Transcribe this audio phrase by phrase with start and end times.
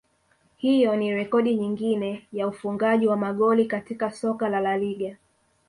[0.57, 5.15] Hiyo ni rekodi nyingine ya ufungaji wa magoli katika soka la LaLiga